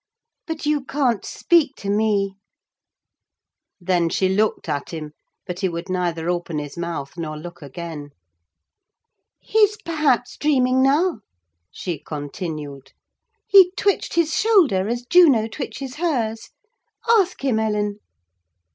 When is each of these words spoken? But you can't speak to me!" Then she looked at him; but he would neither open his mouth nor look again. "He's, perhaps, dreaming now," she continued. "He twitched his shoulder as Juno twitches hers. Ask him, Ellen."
But 0.47 0.65
you 0.65 0.83
can't 0.83 1.23
speak 1.23 1.75
to 1.75 1.87
me!" 1.87 2.33
Then 3.79 4.09
she 4.09 4.27
looked 4.29 4.67
at 4.67 4.89
him; 4.89 5.11
but 5.45 5.59
he 5.59 5.69
would 5.69 5.89
neither 5.91 6.27
open 6.27 6.57
his 6.57 6.75
mouth 6.75 7.17
nor 7.17 7.37
look 7.37 7.61
again. 7.61 8.09
"He's, 9.39 9.77
perhaps, 9.85 10.37
dreaming 10.37 10.81
now," 10.81 11.19
she 11.71 11.99
continued. 11.99 12.93
"He 13.45 13.73
twitched 13.77 14.15
his 14.15 14.33
shoulder 14.33 14.87
as 14.87 15.05
Juno 15.05 15.47
twitches 15.47 15.97
hers. 15.97 16.49
Ask 17.07 17.45
him, 17.45 17.59
Ellen." 17.59 17.99